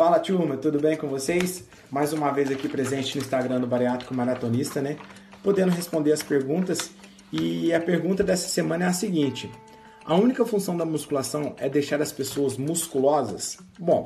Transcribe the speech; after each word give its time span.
Fala 0.00 0.18
turma, 0.18 0.56
tudo 0.56 0.80
bem 0.80 0.96
com 0.96 1.08
vocês? 1.08 1.68
Mais 1.90 2.14
uma 2.14 2.30
vez 2.30 2.50
aqui 2.50 2.66
presente 2.66 3.14
no 3.18 3.22
Instagram 3.22 3.60
do 3.60 3.66
Bariátrico 3.66 4.14
Maratonista, 4.14 4.80
né? 4.80 4.96
Podendo 5.42 5.70
responder 5.70 6.10
as 6.10 6.22
perguntas. 6.22 6.90
E 7.30 7.70
a 7.74 7.78
pergunta 7.78 8.24
dessa 8.24 8.48
semana 8.48 8.86
é 8.86 8.88
a 8.88 8.94
seguinte: 8.94 9.52
A 10.06 10.14
única 10.14 10.46
função 10.46 10.74
da 10.74 10.86
musculação 10.86 11.54
é 11.58 11.68
deixar 11.68 12.00
as 12.00 12.10
pessoas 12.10 12.56
musculosas? 12.56 13.58
Bom, 13.78 14.04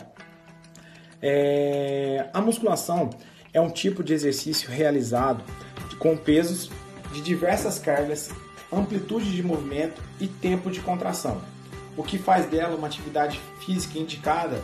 é... 1.23 2.29
a 2.35 2.41
musculação 2.41 3.11
é 3.53 3.61
um 3.61 3.71
tipo 3.71 4.03
de 4.03 4.15
exercício 4.15 4.69
realizado 4.69 5.45
com 6.01 6.17
pesos 6.17 6.73
de 7.13 7.21
diversas 7.21 7.79
cargas, 7.79 8.33
amplitude 8.73 9.31
de 9.31 9.45
movimento 9.45 10.03
e 10.19 10.27
tempo 10.27 10.73
de 10.73 10.81
contração, 10.81 11.41
o 11.97 12.03
que 12.03 12.19
faz 12.19 12.47
dela 12.47 12.75
uma 12.75 12.89
atividade 12.89 13.41
física 13.65 13.97
indicada 13.97 14.61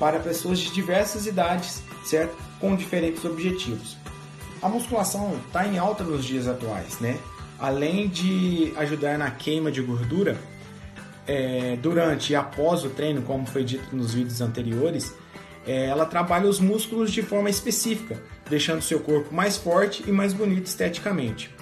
para 0.00 0.18
pessoas 0.18 0.58
de 0.58 0.72
diversas 0.72 1.26
idades, 1.26 1.82
certo? 2.02 2.34
Com 2.58 2.74
diferentes 2.74 3.22
objetivos. 3.26 3.98
A 4.62 4.68
musculação 4.68 5.38
está 5.46 5.66
em 5.66 5.78
alta 5.78 6.02
nos 6.02 6.24
dias 6.24 6.48
atuais, 6.48 6.98
né? 6.98 7.18
Além 7.58 8.08
de 8.08 8.72
ajudar 8.78 9.18
na 9.18 9.30
queima 9.30 9.70
de 9.70 9.82
gordura, 9.82 10.38
é, 11.26 11.76
durante 11.76 12.32
e 12.32 12.36
após 12.36 12.82
o 12.82 12.88
treino, 12.88 13.20
como 13.22 13.46
foi 13.46 13.62
dito 13.62 13.94
nos 13.94 14.14
vídeos 14.14 14.40
anteriores, 14.40 15.14
é, 15.66 15.86
ela 15.86 16.06
trabalha 16.06 16.48
os 16.48 16.58
músculos 16.58 17.12
de 17.12 17.22
forma 17.22 17.50
específica, 17.50 18.20
deixando 18.48 18.80
seu 18.80 19.00
corpo 19.00 19.34
mais 19.34 19.58
forte 19.58 20.02
e 20.06 20.10
mais 20.10 20.32
bonito 20.32 20.66
esteticamente. 20.66 21.54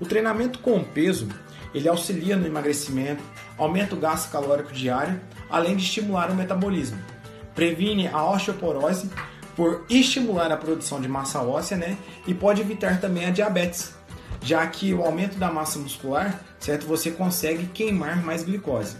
O 0.00 0.06
treinamento 0.06 0.58
com 0.60 0.82
peso 0.82 1.28
ele 1.74 1.88
auxilia 1.88 2.36
no 2.36 2.46
emagrecimento, 2.46 3.22
aumenta 3.58 3.94
o 3.94 3.98
gasto 3.98 4.30
calórico 4.30 4.72
diário, 4.72 5.20
além 5.50 5.76
de 5.76 5.82
estimular 5.82 6.30
o 6.30 6.34
metabolismo 6.34 7.13
previne 7.54 8.08
a 8.08 8.24
osteoporose 8.24 9.10
por 9.56 9.84
estimular 9.88 10.50
a 10.50 10.56
produção 10.56 11.00
de 11.00 11.08
massa 11.08 11.40
óssea, 11.40 11.76
né? 11.76 11.96
E 12.26 12.34
pode 12.34 12.60
evitar 12.60 13.00
também 13.00 13.26
a 13.26 13.30
diabetes, 13.30 13.94
já 14.42 14.66
que 14.66 14.92
o 14.92 15.02
aumento 15.02 15.38
da 15.38 15.50
massa 15.50 15.78
muscular, 15.78 16.40
certo? 16.58 16.86
Você 16.86 17.10
consegue 17.10 17.66
queimar 17.66 18.22
mais 18.22 18.42
glicose. 18.42 18.96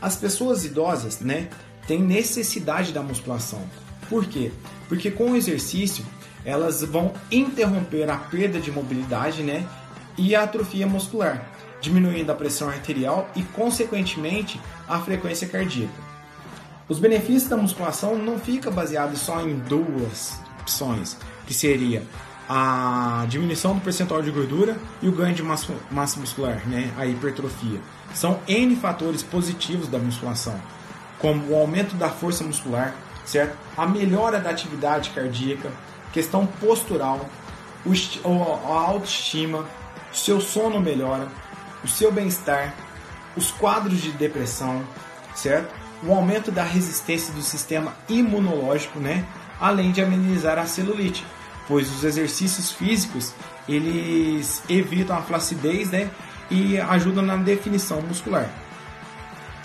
As 0.00 0.16
pessoas 0.16 0.64
idosas, 0.64 1.20
né, 1.20 1.48
têm 1.86 2.00
necessidade 2.00 2.92
da 2.92 3.02
musculação. 3.02 3.62
Por 4.08 4.26
quê? 4.26 4.52
Porque 4.88 5.10
com 5.10 5.32
o 5.32 5.36
exercício, 5.36 6.04
elas 6.44 6.82
vão 6.82 7.12
interromper 7.30 8.08
a 8.10 8.16
perda 8.16 8.60
de 8.60 8.70
mobilidade, 8.70 9.42
né, 9.42 9.66
e 10.16 10.34
a 10.34 10.44
atrofia 10.44 10.86
muscular, 10.86 11.50
diminuindo 11.80 12.30
a 12.30 12.34
pressão 12.34 12.68
arterial 12.68 13.28
e 13.34 13.42
consequentemente 13.42 14.60
a 14.88 14.98
frequência 14.98 15.48
cardíaca. 15.48 16.05
Os 16.88 17.00
benefícios 17.00 17.48
da 17.48 17.56
musculação 17.56 18.16
não 18.16 18.38
fica 18.38 18.70
baseado 18.70 19.16
só 19.16 19.40
em 19.40 19.58
duas 19.58 20.38
opções, 20.60 21.16
que 21.44 21.52
seria 21.52 22.04
a 22.48 23.26
diminuição 23.28 23.74
do 23.74 23.80
percentual 23.80 24.22
de 24.22 24.30
gordura 24.30 24.76
e 25.02 25.08
o 25.08 25.12
ganho 25.12 25.34
de 25.34 25.42
massa, 25.42 25.74
muscular, 26.20 26.62
né, 26.68 26.92
a 26.96 27.04
hipertrofia. 27.04 27.80
São 28.14 28.38
N 28.46 28.76
fatores 28.76 29.24
positivos 29.24 29.88
da 29.88 29.98
musculação, 29.98 30.54
como 31.18 31.50
o 31.50 31.56
aumento 31.56 31.96
da 31.96 32.08
força 32.08 32.44
muscular, 32.44 32.94
certo? 33.24 33.58
A 33.76 33.84
melhora 33.84 34.38
da 34.38 34.50
atividade 34.50 35.10
cardíaca, 35.10 35.72
questão 36.12 36.46
postural, 36.46 37.28
a 37.84 38.72
autoestima, 38.72 39.66
o 40.12 40.16
seu 40.16 40.40
sono 40.40 40.80
melhora, 40.80 41.26
o 41.82 41.88
seu 41.88 42.12
bem-estar, 42.12 42.72
os 43.36 43.50
quadros 43.50 44.00
de 44.00 44.12
depressão, 44.12 44.84
certo? 45.34 45.85
O 46.02 46.12
aumento 46.12 46.50
da 46.50 46.62
resistência 46.62 47.32
do 47.32 47.42
sistema 47.42 47.94
imunológico, 48.08 48.98
né? 48.98 49.24
além 49.60 49.92
de 49.92 50.02
amenizar 50.02 50.58
a 50.58 50.66
celulite, 50.66 51.24
pois 51.66 51.90
os 51.90 52.04
exercícios 52.04 52.70
físicos 52.70 53.34
eles 53.68 54.62
evitam 54.68 55.16
a 55.16 55.22
flacidez 55.22 55.90
né? 55.90 56.10
e 56.50 56.78
ajudam 56.78 57.24
na 57.24 57.36
definição 57.36 58.00
muscular. 58.02 58.48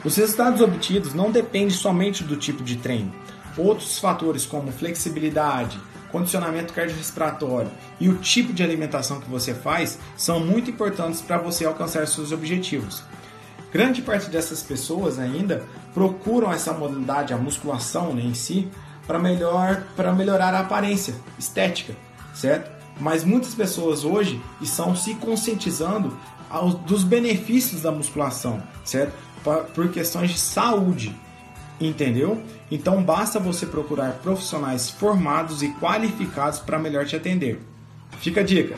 Os 0.03 0.16
resultados 0.16 0.62
obtidos 0.62 1.14
não 1.14 1.30
dependem 1.30 1.69
somente 1.69 2.24
do 2.24 2.36
tipo 2.36 2.63
de 2.63 2.78
treino. 2.78 3.13
Outros 3.56 4.00
fatores 4.00 4.46
como 4.46 4.72
flexibilidade, 4.72 5.80
condicionamento 6.12 6.74
cardiorrespiratório 6.74 7.69
e 8.00 8.09
o 8.09 8.18
tipo 8.18 8.52
de 8.52 8.63
alimentação 8.63 9.19
que 9.19 9.30
você 9.30 9.53
faz 9.53 10.00
são 10.18 10.40
muito 10.40 10.72
importantes 10.72 11.22
para 11.22 11.38
você 11.38 11.66
alcançar 11.66 12.08
seus 12.08 12.31
objetivos. 12.31 13.03
Grande 13.72 14.02
parte 14.02 14.30
dessas 14.30 14.62
pessoas 14.62 15.18
ainda 15.18 15.64
procuram 15.94 16.52
essa 16.52 16.74
modalidade, 16.74 17.34
a 17.34 17.38
musculação 17.38 18.14
né, 18.14 18.22
em 18.22 18.34
si, 18.34 18.70
para 19.08 19.18
melhor, 19.18 19.84
melhorar 20.16 20.54
a 20.54 20.59
aparência 20.59 21.16
estética, 21.40 21.94
certo? 22.34 22.70
Mas 23.00 23.24
muitas 23.24 23.56
pessoas 23.56 24.04
hoje 24.04 24.42
estão 24.62 24.96
se 24.96 25.16
conscientizando 25.16 26.18
aos, 26.50 26.76
dos 26.76 27.04
benefícios 27.04 27.81
da 27.81 27.92
musculação, 27.92 28.62
certo? 28.84 29.14
Por 29.74 29.90
questões 29.90 30.31
de 30.31 30.38
saúde, 30.38 31.16
entendeu? 31.80 32.42
Então 32.70 33.02
basta 33.02 33.40
você 33.40 33.66
procurar 33.66 34.20
profissionais 34.22 34.90
formados 34.90 35.64
e 35.64 35.70
qualificados 35.76 36.60
para 36.60 36.78
melhor 36.78 37.06
te 37.06 37.16
atender. 37.16 37.60
Fica 38.20 38.42
a 38.42 38.44
dica. 38.44 38.76